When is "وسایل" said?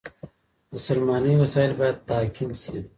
1.41-1.71